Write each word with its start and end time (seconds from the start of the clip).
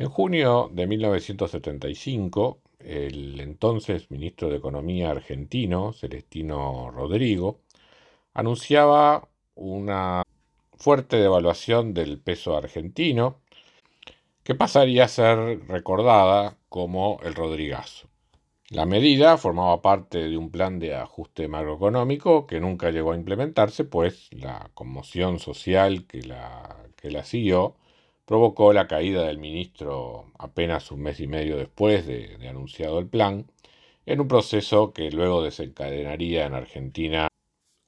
En 0.00 0.08
junio 0.08 0.70
de 0.72 0.86
1975, 0.86 2.62
el 2.78 3.38
entonces 3.38 4.10
ministro 4.10 4.48
de 4.48 4.56
Economía 4.56 5.10
argentino, 5.10 5.92
Celestino 5.92 6.90
Rodrigo, 6.90 7.60
anunciaba 8.32 9.28
una 9.54 10.22
fuerte 10.78 11.18
devaluación 11.18 11.92
del 11.92 12.18
peso 12.18 12.56
argentino 12.56 13.42
que 14.42 14.54
pasaría 14.54 15.04
a 15.04 15.08
ser 15.08 15.66
recordada 15.68 16.56
como 16.70 17.20
el 17.22 17.34
Rodrigazo. 17.34 18.08
La 18.70 18.86
medida 18.86 19.36
formaba 19.36 19.82
parte 19.82 20.30
de 20.30 20.38
un 20.38 20.50
plan 20.50 20.78
de 20.78 20.94
ajuste 20.94 21.46
macroeconómico 21.46 22.46
que 22.46 22.58
nunca 22.58 22.90
llegó 22.90 23.12
a 23.12 23.16
implementarse, 23.16 23.84
pues 23.84 24.30
la 24.32 24.70
conmoción 24.72 25.38
social 25.38 26.06
que 26.06 26.22
la, 26.22 26.86
que 26.96 27.10
la 27.10 27.22
siguió 27.22 27.76
provocó 28.30 28.72
la 28.72 28.86
caída 28.86 29.24
del 29.24 29.38
ministro 29.38 30.30
apenas 30.38 30.92
un 30.92 31.02
mes 31.02 31.18
y 31.18 31.26
medio 31.26 31.56
después 31.56 32.06
de, 32.06 32.38
anunciado 32.48 33.00
el 33.00 33.08
plan, 33.08 33.50
en 34.06 34.20
un 34.20 34.28
proceso 34.28 34.92
que 34.92 35.10
luego 35.10 35.42
desencadenaría 35.42 36.46
en 36.46 36.54
Argentina 36.54 37.26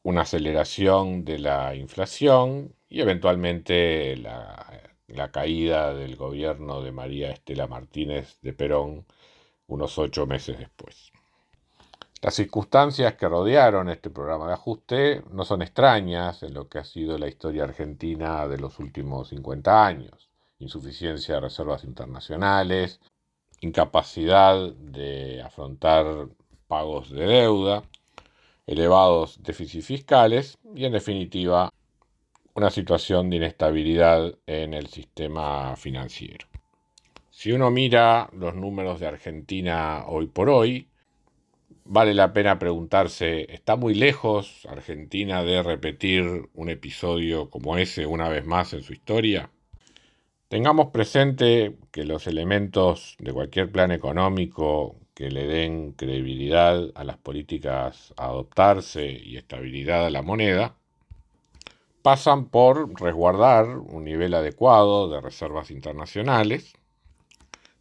una 0.02 0.22
aceleración 0.22 1.24
de 1.24 1.38
la 1.38 1.76
inflación 1.76 2.74
y 2.88 3.02
eventualmente 3.02 4.16
la, 4.16 4.82
la 5.06 5.30
caída 5.30 5.94
del 5.94 6.16
gobierno 6.16 6.82
de 6.82 6.90
María 6.90 7.30
Estela 7.30 7.68
Martínez 7.68 8.40
de 8.42 8.52
Perón 8.52 9.06
unos 9.68 9.96
ocho 9.96 10.26
meses 10.26 10.58
después. 10.58 11.12
Las 12.20 12.34
circunstancias 12.34 13.14
que 13.14 13.28
rodearon 13.28 13.88
este 13.90 14.10
programa 14.10 14.48
de 14.48 14.54
ajuste 14.54 15.22
no 15.30 15.44
son 15.44 15.62
extrañas 15.62 16.42
en 16.42 16.54
lo 16.54 16.68
que 16.68 16.78
ha 16.78 16.84
sido 16.84 17.16
la 17.16 17.28
historia 17.28 17.62
argentina 17.62 18.48
de 18.48 18.58
los 18.58 18.80
últimos 18.80 19.28
50 19.28 19.86
años 19.86 20.31
insuficiencia 20.62 21.34
de 21.34 21.40
reservas 21.42 21.84
internacionales, 21.84 23.00
incapacidad 23.60 24.72
de 24.72 25.42
afrontar 25.42 26.28
pagos 26.68 27.10
de 27.10 27.26
deuda, 27.26 27.82
elevados 28.66 29.42
déficits 29.42 29.86
fiscales 29.86 30.58
y 30.74 30.84
en 30.84 30.92
definitiva 30.92 31.70
una 32.54 32.70
situación 32.70 33.30
de 33.30 33.36
inestabilidad 33.36 34.34
en 34.46 34.74
el 34.74 34.86
sistema 34.88 35.74
financiero. 35.76 36.46
Si 37.30 37.50
uno 37.52 37.70
mira 37.70 38.28
los 38.32 38.54
números 38.54 39.00
de 39.00 39.06
Argentina 39.06 40.04
hoy 40.06 40.26
por 40.26 40.50
hoy, 40.50 40.88
vale 41.84 42.14
la 42.14 42.32
pena 42.32 42.58
preguntarse, 42.58 43.52
¿está 43.52 43.76
muy 43.76 43.94
lejos 43.94 44.66
Argentina 44.68 45.42
de 45.42 45.62
repetir 45.62 46.48
un 46.54 46.68
episodio 46.68 47.50
como 47.50 47.78
ese 47.78 48.06
una 48.06 48.28
vez 48.28 48.44
más 48.44 48.72
en 48.74 48.82
su 48.82 48.92
historia? 48.92 49.50
Tengamos 50.52 50.88
presente 50.88 51.78
que 51.90 52.04
los 52.04 52.26
elementos 52.26 53.16
de 53.18 53.32
cualquier 53.32 53.72
plan 53.72 53.90
económico 53.90 54.96
que 55.14 55.30
le 55.30 55.46
den 55.46 55.92
credibilidad 55.92 56.90
a 56.94 57.04
las 57.04 57.16
políticas 57.16 58.12
a 58.18 58.26
adoptarse 58.26 59.10
y 59.10 59.38
estabilidad 59.38 60.04
a 60.04 60.10
la 60.10 60.20
moneda 60.20 60.74
pasan 62.02 62.50
por 62.50 63.00
resguardar 63.00 63.78
un 63.78 64.04
nivel 64.04 64.34
adecuado 64.34 65.08
de 65.08 65.22
reservas 65.22 65.70
internacionales, 65.70 66.74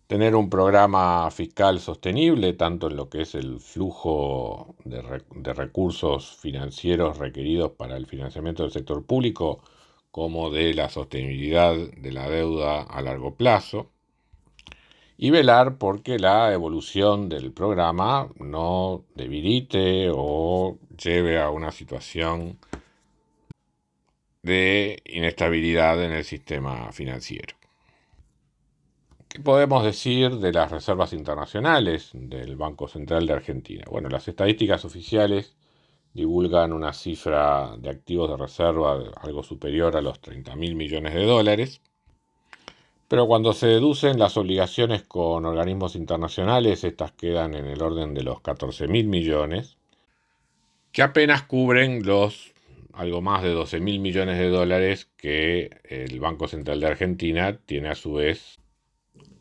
tener 0.07 0.33
un 0.33 0.49
programa 0.49 1.29
fiscal 1.29 1.81
sostenible, 1.81 2.53
tanto 2.53 2.87
en 2.87 2.95
lo 2.95 3.09
que 3.09 3.23
es 3.23 3.35
el 3.35 3.59
flujo 3.59 4.75
de, 4.85 5.53
recursos 5.53 6.37
financieros 6.37 7.17
requeridos 7.17 7.73
para 7.73 7.97
el 7.97 8.05
financiamiento 8.05 8.63
del 8.63 8.71
sector 8.71 9.05
público, 9.05 9.59
como 10.11 10.49
de 10.49 10.73
la 10.73 10.89
sostenibilidad 10.89 11.75
de 11.75 12.11
la 12.11 12.29
deuda 12.29 12.83
a 12.83 13.01
largo 13.01 13.35
plazo 13.35 13.89
y 15.17 15.29
velar 15.29 15.77
porque 15.77 16.19
la 16.19 16.51
evolución 16.51 17.29
del 17.29 17.51
programa 17.51 18.29
no 18.39 19.05
debilite 19.15 20.09
o 20.11 20.79
lleve 20.97 21.39
a 21.39 21.51
una 21.51 21.71
situación 21.71 22.57
de 24.41 25.01
inestabilidad 25.05 26.03
en 26.03 26.11
el 26.13 26.23
sistema 26.23 26.91
financiero. 26.91 27.55
¿Qué 29.27 29.39
podemos 29.39 29.85
decir 29.85 30.37
de 30.37 30.51
las 30.51 30.71
reservas 30.71 31.13
internacionales 31.13 32.09
del 32.13 32.55
Banco 32.55 32.87
Central 32.87 33.27
de 33.27 33.33
Argentina? 33.33 33.85
Bueno, 33.89 34.09
las 34.09 34.27
estadísticas 34.27 34.83
oficiales 34.83 35.55
divulgan 36.13 36.73
una 36.73 36.93
cifra 36.93 37.75
de 37.77 37.89
activos 37.89 38.29
de 38.29 38.37
reserva 38.37 38.99
algo 39.21 39.43
superior 39.43 39.95
a 39.95 40.01
los 40.01 40.19
30 40.19 40.55
mil 40.55 40.75
millones 40.75 41.13
de 41.13 41.25
dólares. 41.25 41.81
Pero 43.07 43.27
cuando 43.27 43.53
se 43.53 43.67
deducen 43.67 44.19
las 44.19 44.37
obligaciones 44.37 45.03
con 45.03 45.45
organismos 45.45 45.95
internacionales, 45.95 46.83
estas 46.83 47.11
quedan 47.11 47.53
en 47.55 47.65
el 47.65 47.81
orden 47.81 48.13
de 48.13 48.23
los 48.23 48.41
14 48.41 48.87
mil 48.87 49.07
millones, 49.07 49.77
que 50.91 51.01
apenas 51.01 51.43
cubren 51.43 52.05
los 52.05 52.53
algo 52.93 53.21
más 53.21 53.43
de 53.43 53.49
12 53.49 53.79
mil 53.79 53.99
millones 53.99 54.37
de 54.37 54.49
dólares 54.49 55.09
que 55.17 55.69
el 55.83 56.19
Banco 56.19 56.47
Central 56.47 56.79
de 56.79 56.87
Argentina 56.87 57.57
tiene 57.65 57.89
a 57.89 57.95
su 57.95 58.13
vez 58.13 58.59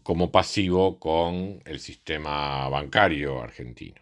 como 0.03 0.31
pasivo 0.31 0.99
con 0.99 1.61
el 1.65 1.81
sistema 1.81 2.69
bancario 2.69 3.41
argentino. 3.43 4.01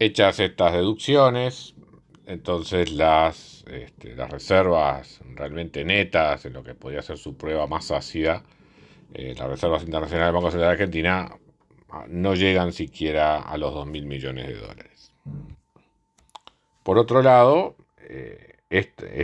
Hechas 0.00 0.40
estas 0.40 0.72
deducciones, 0.72 1.74
entonces 2.26 2.90
las, 2.90 3.64
este, 3.70 4.16
las 4.16 4.30
reservas 4.30 5.20
realmente 5.34 5.84
netas, 5.84 6.46
en 6.46 6.54
lo 6.54 6.64
que 6.64 6.74
podría 6.74 7.02
ser 7.02 7.18
su 7.18 7.36
prueba 7.36 7.66
más 7.66 7.90
ácida, 7.90 8.42
eh, 9.12 9.34
las 9.36 9.46
reservas 9.46 9.84
internacionales 9.84 10.28
del 10.28 10.34
Banco 10.34 10.50
Central 10.50 10.70
de 10.70 10.82
Argentina 10.82 11.30
ah, 11.90 12.06
no 12.08 12.34
llegan 12.34 12.72
siquiera 12.72 13.42
a 13.42 13.58
los 13.58 13.74
2.000 13.74 14.06
millones 14.06 14.48
de 14.48 14.54
dólares. 14.54 15.12
Por 16.82 16.96
otro 16.96 17.20
lado, 17.20 17.76
este, 18.70 19.20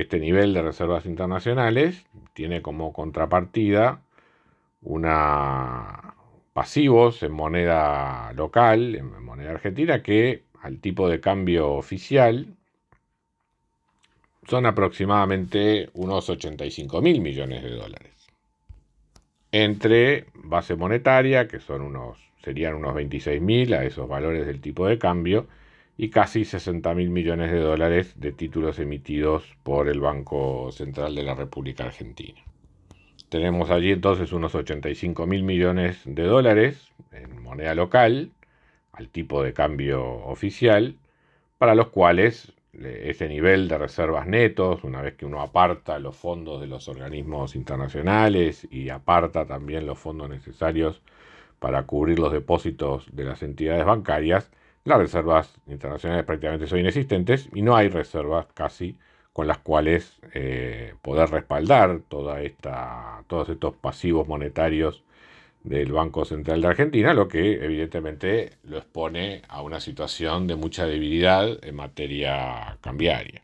este 0.00 0.18
nivel 0.18 0.54
de 0.54 0.62
reservas 0.62 1.04
internacionales 1.04 2.06
tiene 2.32 2.62
como 2.62 2.94
contrapartida 2.94 4.00
una, 4.80 6.15
pasivos 6.56 7.22
en 7.22 7.32
moneda 7.32 8.32
local, 8.32 8.94
en 8.94 9.22
moneda 9.22 9.50
argentina, 9.50 10.02
que 10.02 10.44
al 10.62 10.80
tipo 10.80 11.06
de 11.06 11.20
cambio 11.20 11.72
oficial 11.72 12.46
son 14.48 14.64
aproximadamente 14.64 15.90
unos 15.92 16.30
85 16.30 17.02
mil 17.02 17.20
millones 17.20 17.62
de 17.62 17.72
dólares. 17.72 18.14
Entre 19.52 20.28
base 20.32 20.76
monetaria, 20.76 21.46
que 21.46 21.60
son 21.60 21.82
unos, 21.82 22.16
serían 22.42 22.74
unos 22.74 22.94
26 22.94 23.42
mil 23.42 23.74
a 23.74 23.84
esos 23.84 24.08
valores 24.08 24.46
del 24.46 24.62
tipo 24.62 24.86
de 24.86 24.98
cambio, 24.98 25.48
y 25.98 26.08
casi 26.08 26.46
60 26.46 26.94
mil 26.94 27.10
millones 27.10 27.52
de 27.52 27.60
dólares 27.60 28.18
de 28.18 28.32
títulos 28.32 28.78
emitidos 28.78 29.44
por 29.62 29.90
el 29.90 30.00
Banco 30.00 30.72
Central 30.72 31.16
de 31.16 31.22
la 31.22 31.34
República 31.34 31.84
Argentina. 31.84 32.45
Tenemos 33.36 33.68
allí 33.68 33.92
entonces 33.92 34.32
unos 34.32 34.54
85 34.54 35.26
mil 35.26 35.42
millones 35.42 36.00
de 36.06 36.22
dólares 36.22 36.88
en 37.12 37.42
moneda 37.42 37.74
local, 37.74 38.30
al 38.92 39.10
tipo 39.10 39.42
de 39.42 39.52
cambio 39.52 40.02
oficial, 40.24 40.96
para 41.58 41.74
los 41.74 41.88
cuales 41.88 42.54
ese 42.72 43.28
nivel 43.28 43.68
de 43.68 43.76
reservas 43.76 44.26
netos, 44.26 44.84
una 44.84 45.02
vez 45.02 45.16
que 45.16 45.26
uno 45.26 45.42
aparta 45.42 45.98
los 45.98 46.16
fondos 46.16 46.62
de 46.62 46.66
los 46.66 46.88
organismos 46.88 47.56
internacionales 47.56 48.66
y 48.70 48.88
aparta 48.88 49.44
también 49.44 49.84
los 49.84 49.98
fondos 49.98 50.30
necesarios 50.30 51.02
para 51.58 51.82
cubrir 51.82 52.18
los 52.18 52.32
depósitos 52.32 53.14
de 53.14 53.24
las 53.24 53.42
entidades 53.42 53.84
bancarias, 53.84 54.50
las 54.84 54.96
reservas 54.96 55.54
internacionales 55.66 56.24
prácticamente 56.24 56.66
son 56.68 56.78
inexistentes 56.78 57.50
y 57.52 57.60
no 57.60 57.76
hay 57.76 57.90
reservas 57.90 58.46
casi 58.54 58.96
con 59.36 59.46
las 59.46 59.58
cuales 59.58 60.16
eh, 60.32 60.94
poder 61.02 61.28
respaldar 61.28 62.00
toda 62.08 62.40
esta, 62.40 63.22
todos 63.26 63.50
estos 63.50 63.74
pasivos 63.74 64.26
monetarios 64.26 65.02
del 65.62 65.92
Banco 65.92 66.24
Central 66.24 66.62
de 66.62 66.68
Argentina, 66.68 67.12
lo 67.12 67.28
que 67.28 67.62
evidentemente 67.62 68.52
lo 68.64 68.78
expone 68.78 69.42
a 69.48 69.60
una 69.60 69.78
situación 69.78 70.46
de 70.46 70.56
mucha 70.56 70.86
debilidad 70.86 71.62
en 71.62 71.76
materia 71.76 72.78
cambiaria. 72.80 73.42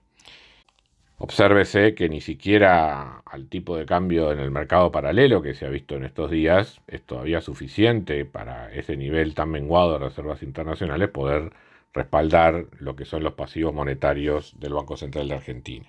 Obsérvese 1.18 1.94
que 1.94 2.08
ni 2.08 2.22
siquiera 2.22 3.18
al 3.26 3.48
tipo 3.48 3.76
de 3.76 3.84
cambio 3.84 4.32
en 4.32 4.38
el 4.38 4.50
mercado 4.50 4.90
paralelo 4.90 5.42
que 5.42 5.52
se 5.52 5.66
ha 5.66 5.68
visto 5.68 5.96
en 5.96 6.04
estos 6.04 6.30
días 6.30 6.80
es 6.86 7.02
todavía 7.02 7.42
suficiente 7.42 8.24
para 8.24 8.72
ese 8.72 8.96
nivel 8.96 9.34
tan 9.34 9.50
menguado 9.50 9.92
de 9.92 10.06
reservas 10.06 10.42
internacionales 10.42 11.10
poder 11.10 11.52
respaldar 11.92 12.66
lo 12.78 12.96
que 12.96 13.04
son 13.04 13.22
los 13.22 13.34
pasivos 13.34 13.74
monetarios 13.74 14.58
del 14.58 14.74
Banco 14.74 14.96
Central 14.96 15.28
de 15.28 15.34
Argentina. 15.34 15.86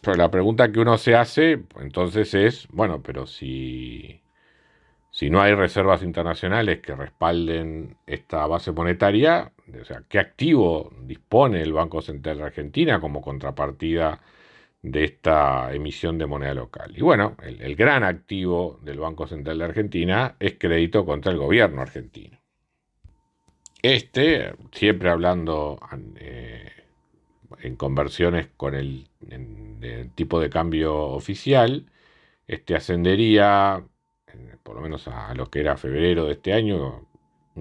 Pero 0.00 0.16
la 0.16 0.30
pregunta 0.30 0.70
que 0.70 0.80
uno 0.80 0.96
se 0.98 1.16
hace 1.16 1.64
entonces 1.80 2.32
es, 2.34 2.68
bueno, 2.70 3.02
pero 3.02 3.26
si, 3.26 4.22
si 5.10 5.30
no 5.30 5.40
hay 5.40 5.54
reservas 5.54 6.02
internacionales 6.02 6.80
que 6.80 6.94
respalden 6.94 7.96
esta 8.06 8.46
base 8.46 8.72
monetaria, 8.72 9.52
o 9.80 9.84
sea, 9.84 10.02
¿qué 10.08 10.18
activo 10.18 10.92
dispone 11.02 11.62
el 11.62 11.72
Banco 11.72 12.00
Central 12.00 12.38
de 12.38 12.44
Argentina 12.44 13.00
como 13.00 13.20
contrapartida 13.20 14.20
de 14.82 15.04
esta 15.04 15.74
emisión 15.74 16.18
de 16.18 16.26
moneda 16.26 16.54
local? 16.54 16.92
Y 16.96 17.02
bueno, 17.02 17.36
el, 17.42 17.74
gran 17.76 18.04
activo 18.04 18.78
del 18.82 19.00
Banco 19.00 19.26
Central 19.26 19.58
de 19.58 19.64
Argentina 19.64 20.36
es 20.38 20.54
crédito 20.58 21.04
contra 21.04 21.32
el 21.32 21.38
gobierno 21.38 21.82
argentino. 21.82 22.38
Este, 23.82 24.54
siempre 24.72 25.10
hablando 25.10 25.78
eh, 26.16 26.72
en 27.60 27.76
conversiones 27.76 28.48
con 28.56 28.74
el, 28.74 29.08
tipo 30.14 30.40
de 30.40 30.50
cambio 30.50 30.96
oficial, 30.96 31.86
este 32.46 32.74
ascendería, 32.74 33.84
por 34.62 34.76
lo 34.76 34.82
menos 34.82 35.06
a 35.08 35.34
lo 35.34 35.48
que 35.50 35.60
era 35.60 35.76
febrero 35.76 36.26
de 36.26 36.32
este 36.32 36.52
año, 36.52 37.06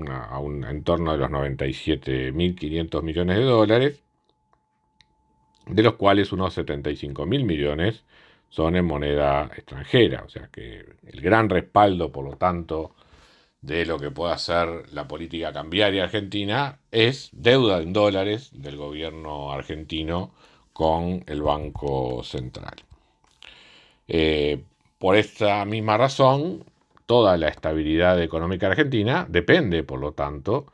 a 0.09 0.39
un 0.39 0.63
entorno 0.63 1.11
de 1.11 1.17
los 1.19 1.29
97.500 1.29 3.01
millones 3.03 3.37
de 3.37 3.43
dólares, 3.43 4.03
de 5.67 5.83
los 5.83 5.95
cuales 5.95 6.31
unos 6.31 6.57
75.000 6.57 7.45
millones 7.45 8.03
son 8.49 8.75
en 8.75 8.85
moneda 8.85 9.45
extranjera. 9.55 10.23
O 10.23 10.29
sea 10.29 10.47
que 10.51 10.85
el 11.05 11.21
gran 11.21 11.49
respaldo, 11.49 12.11
por 12.11 12.25
lo 12.25 12.37
tanto, 12.37 12.95
de 13.61 13.85
lo 13.85 13.99
que 13.99 14.11
pueda 14.11 14.33
hacer 14.33 14.91
la 14.93 15.07
política 15.07 15.51
cambiaria 15.51 16.03
argentina 16.03 16.79
es 16.91 17.29
deuda 17.33 17.81
en 17.81 17.93
dólares 17.93 18.51
del 18.53 18.77
gobierno 18.77 19.51
argentino 19.51 20.31
con 20.73 21.23
el 21.27 21.41
Banco 21.41 22.23
Central. 22.23 22.75
Eh, 24.07 24.63
por 24.99 25.15
esta 25.15 25.65
misma 25.65 25.97
razón, 25.97 26.63
toda 27.05 27.37
la 27.37 27.49
estabilidad 27.49 28.21
económica 28.21 28.67
argentina 28.67 29.25
depende, 29.29 29.83
por 29.83 29.99
lo 29.99 30.13
tanto, 30.13 30.67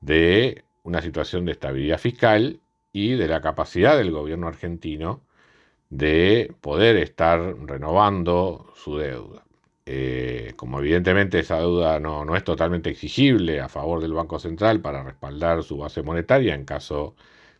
de 0.00 0.64
una 0.82 1.02
situación 1.02 1.44
de 1.44 1.52
estabilidad 1.52 1.98
fiscal 1.98 2.60
y 2.92 3.14
de 3.14 3.28
la 3.28 3.40
capacidad 3.40 3.96
del 3.96 4.10
gobierno 4.10 4.48
argentino 4.48 5.22
de 5.90 6.54
poder 6.60 6.96
estar 6.96 7.40
renovando 7.66 8.72
su 8.76 8.96
deuda. 8.96 9.44
Eh, 9.92 10.52
como 10.54 10.78
evidentemente 10.78 11.40
esa 11.40 11.58
deuda 11.58 11.98
no, 11.98 12.24
no, 12.24 12.36
es 12.36 12.44
totalmente 12.44 12.90
exigible 12.90 13.60
a 13.60 13.68
favor 13.68 14.00
del 14.00 14.12
Banco 14.12 14.38
Central 14.38 14.80
para 14.80 15.02
respaldar 15.02 15.64
su 15.64 15.78
base 15.78 16.02
monetaria 16.04 16.54
en 16.54 16.64
caso 16.64 17.16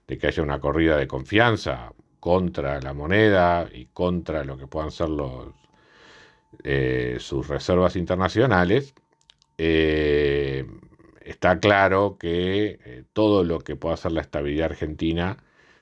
de 0.07 0.17
que 0.17 0.29
haya 0.29 0.45
una 0.45 0.61
corrida 0.61 0.97
de 0.97 1.09
confianza 1.09 1.93
contra 2.21 2.81
la 2.81 2.95
moneda 2.95 3.69
y 3.73 3.87
contra 3.87 4.45
lo 4.45 4.57
que 4.57 4.69
puedan 4.69 4.93
ser 4.93 5.09
los, 5.09 5.49
eh, 6.63 7.17
sus 7.19 7.49
reservas 7.49 7.97
internacionales, 7.97 8.95
eh, 9.59 10.67
está 11.21 11.59
claro 11.59 12.17
que 12.17 13.07
todo 13.13 13.43
lo 13.43 13.59
que 13.59 13.75
pueda 13.75 13.95
hacer 13.95 14.13
la 14.13 14.21
estabilidad 14.21 14.67
argentina 14.67 15.37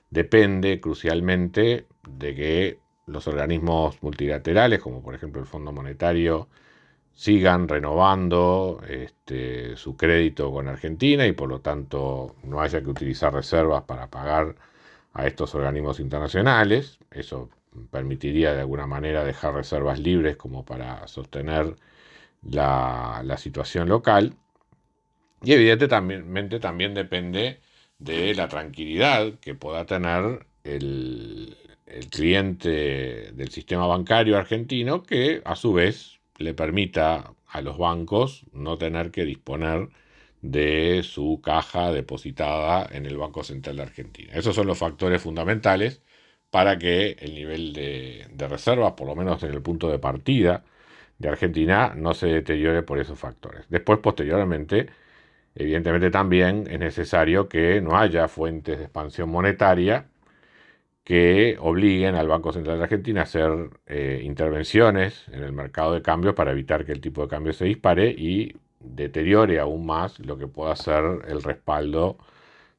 depende 0.09 0.81
crucialmente 0.81 1.85
de 2.07 2.35
que 2.35 2.79
los 3.09 3.27
organismos 3.27 4.01
multilaterales, 4.01 4.79
como 4.79 5.01
por 5.01 5.15
ejemplo 5.15 5.41
el 5.41 5.47
Fondo 5.47 5.71
Monetario, 5.71 6.47
sigan 7.13 7.67
renovando 7.67 8.81
este, 8.87 9.75
su 9.75 9.97
crédito 9.97 10.51
con 10.51 10.67
Argentina 10.69 11.27
y 11.27 11.33
por 11.33 11.49
lo 11.49 11.59
tanto 11.59 12.35
no 12.43 12.61
haya 12.61 12.81
que 12.81 12.89
utilizar 12.89 13.33
reservas 13.33 13.83
para 13.83 14.07
pagar 14.07 14.55
a 15.13 15.27
estos 15.27 15.53
organismos 15.55 15.99
internacionales. 15.99 16.99
Eso 17.11 17.49
permitiría 17.91 18.53
de 18.53 18.61
alguna 18.61 18.87
manera 18.87 19.23
dejar 19.23 19.53
reservas 19.53 19.99
libres 19.99 20.37
como 20.37 20.65
para 20.65 21.07
sostener 21.07 21.75
la, 22.43 23.35
situación 23.37 23.89
local. 23.89 24.35
Y 25.43 25.53
evidentemente 25.53 26.59
también, 26.59 26.93
depende 26.93 27.59
de 27.97 28.33
la 28.33 28.47
tranquilidad 28.47 29.33
que 29.39 29.55
pueda 29.55 29.85
tener 29.85 30.45
el, 30.63 31.57
el 31.89 32.07
cliente 32.07 33.31
del 33.33 33.49
sistema 33.49 33.87
bancario 33.87 34.37
argentino 34.37 35.03
que 35.03 35.41
a 35.45 35.55
su 35.55 35.73
vez 35.73 36.19
le 36.37 36.53
permita 36.53 37.33
a 37.47 37.61
los 37.61 37.77
bancos 37.77 38.45
no 38.53 38.77
tener 38.77 39.11
que 39.11 39.25
disponer 39.25 39.89
de 40.41 41.01
su 41.03 41.41
caja 41.43 41.91
depositada 41.91 42.87
en 42.91 43.05
el 43.05 43.17
Banco 43.17 43.43
Central 43.43 43.77
de 43.77 43.83
Argentina. 43.83 44.33
Esos 44.33 44.55
son 44.55 44.67
los 44.67 44.77
factores 44.77 45.21
fundamentales 45.21 46.01
para 46.49 46.77
que 46.77 47.17
el 47.19 47.35
nivel 47.35 47.73
de, 47.73 48.27
reservas, 48.49 48.93
por 48.93 49.07
lo 49.07 49.15
menos 49.15 49.43
en 49.43 49.51
el 49.51 49.61
punto 49.61 49.89
de 49.89 49.99
partida 49.99 50.63
de 51.17 51.29
Argentina, 51.29 51.93
no 51.95 52.13
se 52.13 52.27
deteriore 52.27 52.83
por 52.83 52.99
esos 52.99 53.19
factores. 53.19 53.65
Después, 53.69 53.99
posteriormente, 53.99 54.87
evidentemente 55.55 56.11
también 56.11 56.67
es 56.69 56.79
necesario 56.79 57.49
que 57.49 57.81
no 57.81 57.97
haya 57.97 58.27
fuentes 58.27 58.77
de 58.77 58.85
expansión 58.85 59.29
monetaria 59.29 60.07
que 61.09 61.57
obliguen 61.59 62.13
al 62.13 62.27
Banco 62.27 62.53
Central 62.53 62.77
de 62.77 62.83
Argentina 62.83 63.21
a 63.21 63.23
hacer 63.23 63.71
eh, 63.87 64.21
intervenciones 64.23 65.27
en 65.29 65.41
el 65.41 65.51
mercado 65.51 65.95
de 65.95 66.03
cambios 66.03 66.35
para 66.35 66.51
evitar 66.51 66.85
que 66.85 66.91
el 66.91 67.01
tipo 67.01 67.23
de 67.23 67.27
cambio 67.27 67.51
se 67.51 67.65
dispare 67.65 68.11
y 68.11 68.55
deteriore 68.79 69.59
aún 69.59 69.87
más 69.87 70.19
lo 70.19 70.37
que 70.37 70.45
pueda 70.45 70.75
ser 70.75 71.03
el 71.27 71.41
respaldo 71.41 72.19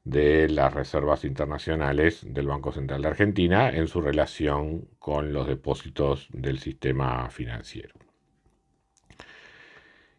de 0.05 0.47
las 0.47 0.73
reservas 0.73 1.25
internacionales 1.25 2.21
del 2.25 2.47
Banco 2.47 2.71
Central 2.71 3.01
de 3.01 3.09
Argentina 3.09 3.69
en 3.69 3.89
su 3.89 3.99
relación 3.99 4.87
con 4.97 5.33
los 5.33 5.45
depósitos 5.45 6.29
del 6.31 6.59
sistema 6.59 7.29
financiero. 7.31 7.93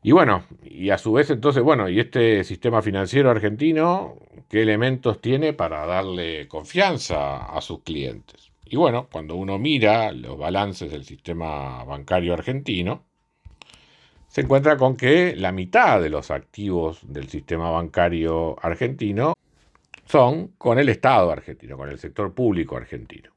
Y 0.05 0.11
bueno, 0.11 0.45
y 0.65 0.91
a 0.91 0.99
su 0.99 1.13
vez 1.13 1.31
entonces, 1.31 1.63
bueno, 1.63 1.89
¿y 1.89 2.01
este 2.01 2.43
sistema 2.43 2.83
financiero 2.83 3.31
argentino 3.31 4.17
qué 4.49 4.63
elementos 4.63 5.21
tiene 5.21 5.53
para 5.53 5.87
darle 5.87 6.49
confianza 6.49 7.47
a 7.47 7.61
sus 7.61 7.83
clientes? 7.83 8.51
Y 8.65 8.77
bueno, 8.77 9.09
cuando 9.13 9.37
uno 9.37 9.59
mira 9.59 10.11
los 10.11 10.37
balances 10.37 10.91
del 10.91 11.05
sistema 11.05 11.85
bancario 11.85 12.35
argentino, 12.35 13.05
se 14.27 14.41
encuentra 14.41 14.77
con 14.77 14.97
que 14.97 15.37
la 15.37 15.53
mitad 15.53 16.01
de 16.01 16.11
los 16.11 16.31
activos 16.31 17.01
del 17.07 17.29
sistema 17.29 17.71
bancario 17.71 18.57
argentino 18.61 19.35
son 20.07 20.49
con 20.59 20.79
el 20.79 20.89
Estado 20.89 21.31
argentino, 21.31 21.77
con 21.77 21.91
el 21.91 21.99
sector 21.99 22.35
público 22.35 22.77
argentino. 22.77 23.31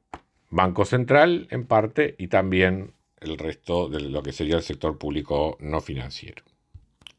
Banco 0.50 0.84
Central 0.84 1.46
en 1.50 1.66
parte 1.66 2.16
y 2.18 2.28
también 2.28 2.94
el 3.20 3.38
resto 3.38 3.88
de 3.88 4.00
lo 4.00 4.22
que 4.22 4.32
sería 4.32 4.56
el 4.56 4.62
sector 4.62 4.98
público 4.98 5.56
no 5.60 5.80
financiero. 5.80 6.42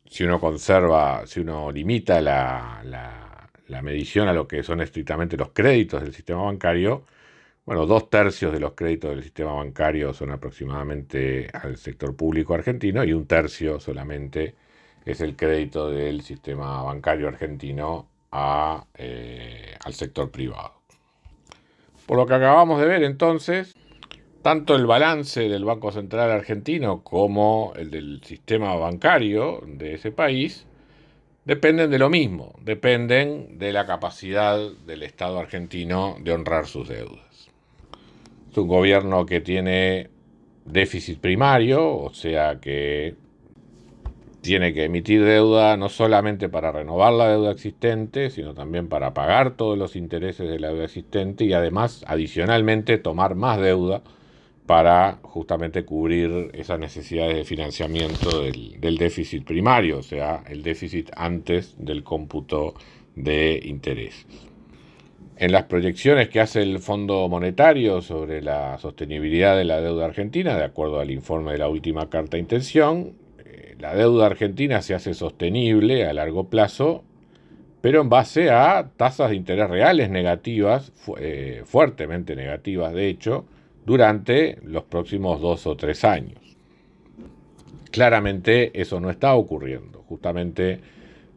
Si 0.09 0.23
uno 0.23 0.39
conserva, 0.39 1.25
si 1.25 1.41
uno 1.41 1.71
limita 1.71 2.21
la, 2.21 2.81
la, 2.83 3.81
medición 3.81 4.27
a 4.27 4.33
lo 4.33 4.47
que 4.47 4.63
son 4.63 4.81
estrictamente 4.81 5.37
los 5.37 5.49
créditos 5.49 6.01
del 6.01 6.13
sistema 6.13 6.43
bancario, 6.43 7.03
bueno, 7.65 7.85
dos 7.85 8.09
tercios 8.09 8.53
de 8.53 8.59
los 8.59 8.73
créditos 8.73 9.11
del 9.11 9.23
sistema 9.23 9.53
bancario 9.53 10.13
son 10.13 10.31
aproximadamente 10.31 11.49
al 11.53 11.77
sector 11.77 12.15
público 12.15 12.53
argentino 12.53 13.03
y 13.03 13.13
un 13.13 13.27
tercio 13.27 13.79
solamente 13.79 14.55
es 15.05 15.21
el 15.21 15.35
crédito 15.35 15.89
del 15.89 16.21
sistema 16.21 16.81
bancario 16.83 17.27
argentino 17.27 18.07
eh, 18.97 19.75
al 19.83 19.93
sector 19.93 20.31
privado. 20.31 20.73
Por 22.05 22.17
lo 22.17 22.25
que 22.25 22.33
acabamos 22.33 22.79
de 22.79 22.87
ver 22.87 23.03
entonces, 23.03 23.75
tanto 24.47 24.77
el 24.77 24.85
balance 24.85 25.49
del 25.49 25.65
Banco 25.65 25.91
Central 25.91 26.31
argentino 26.31 27.03
como 27.03 27.73
el 27.75 27.91
del 27.91 28.21
sistema 28.23 28.73
bancario 28.75 29.61
de 29.67 29.95
ese 29.95 30.13
país 30.13 30.65
dependen 31.43 31.91
de 31.91 31.99
lo 31.99 32.09
mismo, 32.09 32.55
dependen 32.61 33.59
de 33.59 33.73
la 33.73 33.85
capacidad 33.85 34.57
del 34.85 35.03
Estado 35.03 35.37
argentino 35.37 36.15
de 36.21 36.31
honrar 36.31 36.65
sus 36.65 36.87
deudas. 36.87 37.49
Es 38.49 38.57
un 38.57 38.69
gobierno 38.69 39.25
que 39.25 39.41
tiene 39.41 40.09
déficit 40.63 41.19
primario, 41.19 41.97
o 41.97 42.13
sea 42.13 42.61
que 42.61 43.15
tiene 44.39 44.73
que 44.73 44.85
emitir 44.85 45.25
deuda 45.25 45.75
no 45.75 45.89
solamente 45.89 46.47
para 46.47 46.71
renovar 46.71 47.11
la 47.11 47.27
deuda 47.27 47.51
existente, 47.51 48.29
sino 48.29 48.53
también 48.53 48.87
para 48.87 49.13
pagar 49.13 49.57
todos 49.57 49.77
los 49.77 49.97
intereses 49.97 50.47
de 50.47 50.57
la 50.57 50.69
deuda 50.69 50.85
existente 50.85 51.43
y 51.43 51.51
además 51.51 52.05
adicionalmente 52.07 52.97
tomar 52.97 53.35
más 53.35 53.59
deuda 53.59 54.03
para 54.67 55.19
justamente 55.23 55.85
cubrir 55.85 56.51
esas 56.53 56.77
necesidades 56.77 57.37
de 57.37 57.45
financiamiento 57.45 58.41
del, 58.41 58.97
déficit 58.97 59.45
primario, 59.45 59.99
o 59.99 60.03
sea, 60.03 60.43
el 60.45 60.61
déficit 60.61 61.09
antes 61.15 61.73
del 61.79 62.03
cómputo 62.03 62.75
de 63.15 63.61
intereses. 63.63 64.27
En 65.37 65.53
las 65.53 65.63
proyecciones 65.63 66.27
que 66.27 66.41
hace 66.41 66.63
el 66.63 66.79
Fondo 66.79 67.29
Monetario 67.29 68.01
sobre 68.01 68.41
la 68.41 68.77
sostenibilidad 68.79 69.55
de 69.55 69.63
la 69.63 69.79
deuda 69.79 70.05
argentina, 70.05 70.57
de 70.57 70.65
acuerdo 70.65 70.99
al 70.99 71.11
informe 71.11 71.53
de 71.53 71.59
la 71.59 71.69
última 71.69 72.09
carta 72.09 72.35
de 72.35 72.41
intención, 72.41 73.13
eh, 73.45 73.75
la 73.79 73.95
deuda 73.95 74.25
argentina 74.25 74.81
se 74.81 74.95
hace 74.95 75.13
sostenible 75.13 76.05
a 76.05 76.13
largo 76.13 76.49
plazo, 76.49 77.05
pero 77.79 78.01
en 78.01 78.09
base 78.09 78.49
a 78.49 78.89
tasas 78.97 79.29
de 79.29 79.37
interés 79.37 79.69
reales 79.69 80.09
negativas, 80.09 80.91
eh, 81.19 81.61
fuertemente 81.65 82.35
negativas 82.35 82.93
de 82.93 83.07
hecho, 83.07 83.45
durante 83.87 84.59
los 84.65 84.83
próximos 84.83 85.39
dos 85.39 85.65
o 85.65 85.77
tres 85.77 86.03
años. 86.03 86.57
Claramente 87.89 88.81
eso 88.81 88.99
no 88.99 89.09
está 89.09 89.33
ocurriendo. 89.33 90.03
Justamente 90.09 90.81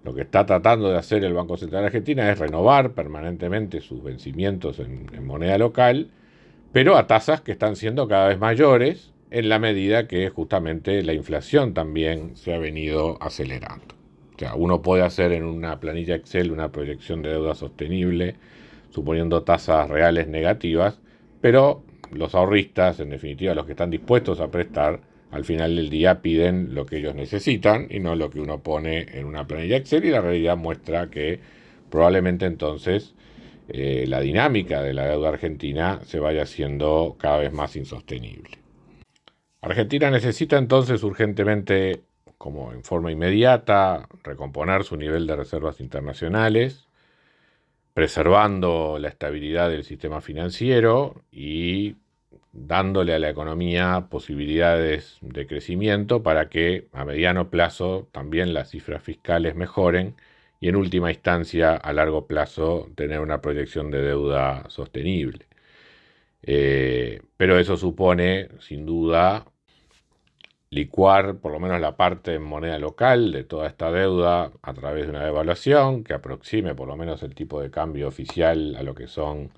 lo 0.03 0.13
que 0.17 0.23
está 0.23 0.45
tratando 0.47 0.91
de 0.91 0.99
hacer 0.99 1.23
el 1.23 1.33
Banco 1.33 1.57
Central 1.57 1.85
Argentina 1.85 2.29
es 2.29 2.41
renovar 2.41 2.91
permanentemente 2.91 3.81
sus 3.81 4.03
vencimientos 4.03 4.81
en, 4.81 5.25
moneda 5.25 5.59
local, 5.59 6.11
pero 6.73 6.97
a 6.97 7.07
tasas 7.07 7.41
que 7.41 7.53
están 7.53 7.77
siendo 7.77 8.09
cada 8.09 8.27
vez 8.27 8.41
mayores 8.41 9.13
en 9.31 9.49
la 9.49 9.61
medida 9.61 10.09
que 10.09 10.29
justamente 10.29 11.05
la 11.05 11.15
inflación 11.15 11.73
también 11.73 12.35
se 12.35 12.53
ha 12.53 12.59
venido 12.59 13.17
acelerando. 13.23 13.95
O 14.35 14.39
sea, 14.41 14.57
uno 14.57 14.83
puede 14.83 15.05
hacer 15.05 15.31
en 15.31 15.45
una 15.45 15.79
planilla 15.79 16.17
Excel 16.17 16.51
una 16.51 16.73
proyección 16.73 17.23
de 17.23 17.31
deuda 17.31 17.55
sostenible, 17.55 18.35
suponiendo 18.89 19.45
tasas 19.45 19.89
reales 19.89 20.27
negativas, 20.27 20.99
pero 21.41 21.85
los 22.13 22.35
ahorristas, 22.35 23.01
en 23.01 23.11
definitiva 23.11 23.55
los 23.55 23.67
que 23.67 23.73
están 23.73 23.91
dispuestos 23.91 24.41
a 24.41 24.51
prestar, 24.51 25.01
al 25.31 25.45
final 25.45 25.77
del 25.77 25.91
día 25.91 26.23
piden 26.23 26.75
lo 26.75 26.87
que 26.87 26.99
ellos 26.99 27.15
necesitan 27.15 27.87
y 27.89 28.01
no 28.01 28.17
lo 28.17 28.31
que 28.31 28.41
uno 28.41 28.63
pone 28.63 29.07
en 29.19 29.27
una 29.27 29.47
planilla 29.47 29.77
Excel 29.77 30.05
y 30.05 30.11
la 30.11 30.21
realidad 30.21 30.57
muestra 30.57 31.09
que 31.09 31.39
probablemente 31.89 32.47
entonces 32.47 33.15
eh, 33.69 34.07
la 34.09 34.21
dinámica 34.21 34.83
de 34.83 34.93
la 34.93 35.07
deuda 35.07 35.29
argentina 35.29 36.01
se 36.05 36.19
vaya 36.19 36.43
haciendo 36.43 37.17
cada 37.19 37.39
vez 37.39 37.53
más 37.53 37.77
insostenible. 37.77 38.59
Argentina 39.63 40.11
necesita 40.11 40.59
entonces 40.59 41.03
urgentemente, 41.05 42.03
como 42.39 42.73
en 42.73 42.83
forma 42.83 43.13
inmediata, 43.13 44.09
recomponer 44.25 44.83
su 44.85 44.97
nivel 44.97 45.27
de 45.27 45.37
reservas 45.37 45.81
internacionales, 45.81 46.89
preservando 47.95 48.99
la 48.99 49.09
estabilidad 49.09 49.71
del 49.71 49.85
sistema 49.85 50.21
financiero 50.21 51.23
y 51.33 51.97
dándole 52.53 53.15
a 53.15 53.19
la 53.19 53.31
economía 53.31 54.09
posibilidades 54.11 55.19
de 55.21 55.47
crecimiento 55.47 56.23
para 56.23 56.49
que 56.49 56.89
a 56.93 57.05
mediano 57.05 57.51
plazo 57.51 58.09
también 58.13 58.55
las 58.55 58.71
cifras 58.71 59.03
fiscales 59.03 59.55
mejoren 59.55 60.15
y 60.61 60.69
en 60.69 60.77
última 60.77 61.11
instancia 61.11 61.75
a 61.77 61.93
largo 61.93 62.27
plazo 62.27 62.91
tener 62.95 63.21
una 63.21 63.41
proyección 63.41 63.91
de 63.91 64.03
deuda 64.03 64.69
sostenible. 64.69 65.47
Eh, 66.43 67.21
pero 67.37 67.59
eso 67.59 67.77
supone 67.77 68.49
sin 68.61 68.87
duda 68.87 69.45
licuar 70.71 71.39
por 71.39 71.53
lo 71.53 71.59
menos 71.59 71.81
la 71.81 71.97
parte 71.97 72.35
en 72.35 72.43
moneda 72.43 72.79
local 72.79 73.33
de 73.33 73.45
toda 73.45 73.67
esta 73.67 73.91
deuda 73.91 74.53
a 74.63 74.73
través 74.75 75.05
de 75.05 75.11
una 75.11 75.25
devaluación 75.25 76.05
que 76.05 76.15
aproxime 76.15 76.75
por 76.77 76.87
lo 76.89 76.97
menos 76.97 77.23
el 77.25 77.35
tipo 77.35 77.61
de 77.61 77.71
cambio 77.71 78.07
oficial 78.09 78.77
a 78.77 78.83
lo 78.85 78.95
que 78.95 79.09
son 79.09 79.51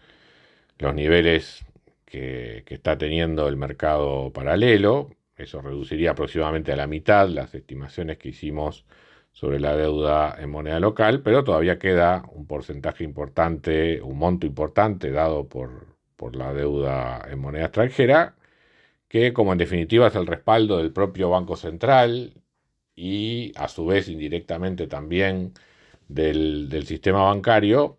los 0.78 0.94
niveles 0.94 1.64
que, 2.06 2.64
está 2.66 2.98
teniendo 2.98 3.48
el 3.48 3.56
mercado 3.56 4.32
paralelo. 4.32 5.10
Eso 5.36 5.60
reduciría 5.62 6.12
aproximadamente 6.12 6.72
a 6.72 6.76
la 6.76 6.86
mitad 6.86 7.28
las 7.28 7.54
estimaciones 7.54 8.18
que 8.18 8.30
hicimos 8.30 8.86
sobre 9.32 9.60
la 9.60 9.76
deuda 9.76 10.36
en 10.38 10.50
moneda 10.50 10.80
local, 10.80 11.22
pero 11.22 11.44
todavía 11.44 11.78
queda 11.78 12.24
un 12.32 12.46
porcentaje 12.46 13.04
importante, 13.04 14.00
un 14.02 14.18
monto 14.18 14.46
importante 14.46 15.10
dado 15.10 15.48
por, 15.48 15.86
por 16.16 16.36
la 16.36 16.52
deuda 16.54 17.26
en 17.30 17.38
moneda 17.38 17.66
extranjera, 17.66 18.34
que 19.12 19.34
como 19.34 19.52
en 19.52 19.58
definitiva 19.58 20.06
es 20.08 20.14
el 20.16 20.26
respaldo 20.26 20.78
del 20.78 20.92
propio 20.92 21.28
Banco 21.30 21.56
Central 21.56 22.32
y 22.96 23.52
a 23.56 23.68
su 23.68 23.84
vez 23.86 24.08
indirectamente 24.08 24.86
también 24.86 25.52
del, 26.08 26.70
del 26.70 26.86
sistema 26.86 27.24
bancario, 27.24 27.98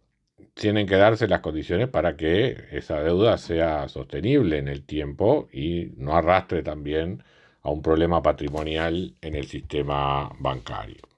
tienen 0.55 0.87
que 0.87 0.95
darse 0.97 1.27
las 1.27 1.41
condiciones 1.41 1.89
para 1.89 2.17
que 2.17 2.65
esa 2.71 3.01
deuda 3.03 3.37
sea 3.37 3.89
sostenible 3.89 4.57
en 4.57 4.67
el 4.67 4.85
tiempo 4.85 5.49
y 5.53 5.91
no 5.97 6.15
arrastre 6.15 6.63
también 6.63 7.23
a 7.61 7.69
un 7.69 7.83
problema 7.83 8.23
patrimonial 8.23 9.15
en 9.21 9.35
el 9.35 9.47
sistema 9.47 10.31
bancario. 10.39 11.12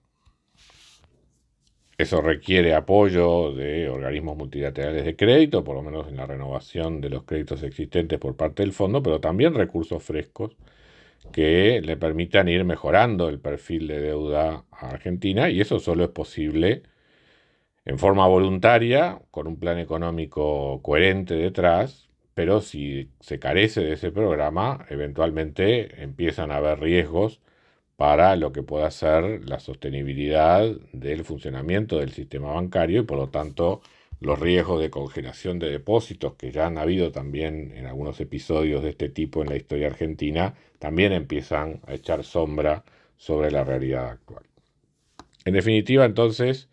Eso 1.98 2.22
requiere 2.22 2.74
apoyo 2.74 3.54
de 3.54 3.90
organismos 3.90 4.36
multilaterales 4.38 5.06
de 5.06 5.16
crédito, 5.16 5.64
por 5.64 5.75
lo 5.75 5.82
menos 5.82 6.08
en 6.10 6.18
la 6.18 6.25
renovación 6.25 7.00
de 7.02 7.10
los 7.10 7.24
créditos 7.24 7.64
existentes 7.64 8.20
por 8.20 8.36
parte 8.36 8.64
del 8.64 8.74
fondo, 8.74 9.02
pero 9.02 9.22
también 9.22 9.54
recursos 9.54 10.04
frescos 10.04 10.58
que 11.32 11.82
le 11.82 11.98
permitan 11.98 12.50
ir 12.50 12.66
mejorando 12.66 13.30
el 13.30 13.40
perfil 13.40 13.88
de 13.88 14.02
deuda 14.02 14.66
a 14.72 14.90
Argentina 14.92 15.50
y 15.50 15.62
eso 15.62 15.80
solo 15.80 16.04
es 16.06 16.10
posible 16.12 16.84
en 17.86 18.00
forma 18.00 18.28
voluntaria, 18.28 19.22
con 19.32 19.48
un 19.48 19.60
plan 19.60 19.78
económico 19.80 20.82
coherente 20.82 21.36
detrás, 21.36 22.10
pero 22.34 22.62
si 22.62 23.12
se 23.22 23.40
carece 23.40 23.82
de 23.82 23.94
ese 23.94 24.12
programa, 24.12 24.86
eventualmente 24.90 26.04
empiezan 26.04 26.52
a 26.52 26.58
haber 26.58 26.80
riesgos 26.80 27.42
para 27.98 28.36
lo 28.36 28.52
que 28.52 28.64
pueda 28.64 28.92
ser 28.92 29.48
la 29.48 29.60
sostenibilidad 29.60 30.66
del 30.92 31.24
funcionamiento 31.24 31.98
del 32.00 32.12
sistema 32.12 32.52
bancario 32.52 33.02
y 33.02 33.06
por 33.06 33.18
lo 33.18 33.30
tanto 33.30 33.82
los 34.20 34.40
riesgos 34.40 34.82
de 34.82 34.90
congelación 34.90 35.60
de 35.60 35.70
depósitos 35.70 36.36
que 36.36 36.52
ya 36.52 36.68
han 36.68 36.78
habido 36.78 37.12
también 37.12 37.74
en 37.75 37.86
algunos 37.86 38.20
episodios 38.20 38.84
de 38.84 38.90
este 38.90 39.10
tipo 39.10 39.42
en 39.42 39.50
la 39.50 39.56
historia 39.56 39.88
argentina, 39.88 40.56
también 40.80 41.12
empiezan 41.14 41.82
a 41.88 41.94
echar 41.94 42.24
sombra 42.24 42.84
sobre 43.18 43.52
la 43.52 43.64
realidad 43.64 44.10
actual. 44.10 44.44
En 45.46 45.54
definitiva, 45.54 46.06
entonces, 46.06 46.70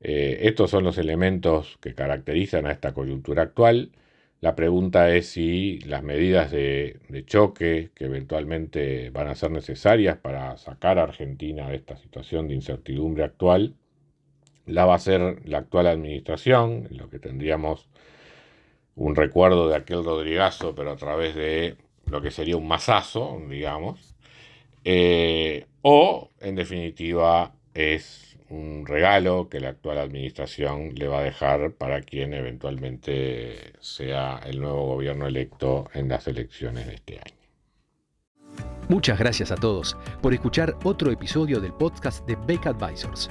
eh, 0.00 0.40
estos 0.42 0.70
son 0.70 0.84
los 0.84 0.98
elementos 0.98 1.78
que 1.80 1.94
caracterizan 1.94 2.66
a 2.66 2.72
esta 2.72 2.92
coyuntura 2.92 3.42
actual. 3.42 3.92
La 4.40 4.54
pregunta 4.54 5.10
es 5.14 5.30
si 5.30 5.80
las 5.80 6.02
medidas 6.04 6.52
de, 6.52 7.00
choque 7.26 7.90
que 7.94 8.04
eventualmente 8.04 9.10
van 9.10 9.26
a 9.26 9.34
ser 9.34 9.50
necesarias 9.50 10.16
para 10.18 10.56
sacar 10.58 10.98
a 10.98 11.04
Argentina 11.04 11.68
de 11.68 11.76
esta 11.76 11.96
situación 11.96 12.46
de 12.46 12.54
incertidumbre 12.54 13.24
actual, 13.24 13.74
la 14.66 14.84
va 14.84 14.92
a 14.92 14.96
hacer 14.96 15.40
la 15.44 15.58
actual 15.58 15.88
administración, 15.88 16.86
en 16.90 16.98
lo 16.98 17.10
que 17.10 17.18
tendríamos 17.18 17.88
un 18.94 19.16
recuerdo 19.16 19.68
de 19.68 19.76
aquel 19.76 20.04
Rodrigazo, 20.04 20.74
pero 20.74 20.92
a 20.92 20.96
través 20.96 21.34
de 21.34 21.76
lo 22.06 22.22
que 22.22 22.30
sería 22.30 22.56
un 22.56 22.68
masazo, 22.68 23.40
digamos, 23.48 24.14
eh, 24.84 25.66
o 25.82 26.30
en 26.40 26.54
definitiva 26.54 27.54
es 27.74 28.27
un 28.50 28.86
regalo 28.86 29.48
que 29.48 29.60
la 29.60 29.70
actual 29.70 29.98
administración 29.98 30.94
le 30.94 31.08
va 31.08 31.20
a 31.20 31.22
dejar 31.22 31.72
para 31.72 32.00
quien 32.00 32.32
eventualmente 32.32 33.72
sea 33.80 34.40
el 34.46 34.60
nuevo 34.60 34.86
gobierno 34.86 35.26
electo 35.26 35.88
en 35.94 36.08
las 36.08 36.26
elecciones 36.28 36.86
de 36.86 36.94
este 36.94 37.14
año. 37.18 37.38
Muchas 38.88 39.18
gracias 39.18 39.50
a 39.50 39.56
todos 39.56 39.96
por 40.22 40.32
escuchar 40.32 40.74
otro 40.84 41.10
episodio 41.10 41.60
del 41.60 41.74
podcast 41.74 42.26
de 42.26 42.36
Beck 42.46 42.66
Advisors. 42.66 43.30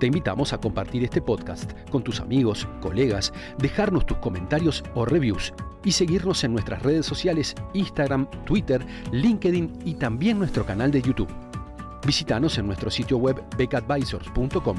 Te 0.00 0.06
invitamos 0.06 0.52
a 0.52 0.58
compartir 0.58 1.04
este 1.04 1.20
podcast 1.20 1.72
con 1.90 2.02
tus 2.02 2.20
amigos, 2.20 2.68
colegas, 2.80 3.32
dejarnos 3.58 4.06
tus 4.06 4.18
comentarios 4.18 4.84
o 4.94 5.04
reviews 5.04 5.52
y 5.84 5.92
seguirnos 5.92 6.42
en 6.44 6.52
nuestras 6.52 6.82
redes 6.82 7.06
sociales 7.06 7.54
Instagram, 7.74 8.28
Twitter, 8.44 8.84
LinkedIn 9.12 9.72
y 9.84 9.94
también 9.94 10.38
nuestro 10.38 10.64
canal 10.64 10.90
de 10.90 11.02
YouTube. 11.02 11.47
Visítanos 12.08 12.56
en 12.56 12.66
nuestro 12.66 12.90
sitio 12.90 13.18
web 13.18 13.44
becadvisors.com 13.58 14.78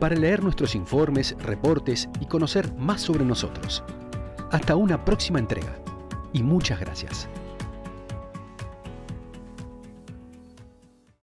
para 0.00 0.16
leer 0.16 0.42
nuestros 0.42 0.74
informes, 0.74 1.36
reportes 1.38 2.08
y 2.20 2.26
conocer 2.26 2.74
más 2.74 3.00
sobre 3.00 3.24
nosotros. 3.24 3.84
Hasta 4.50 4.74
una 4.74 5.04
próxima 5.04 5.38
entrega 5.38 5.76
y 6.32 6.42
muchas 6.42 6.80
gracias. 6.80 7.28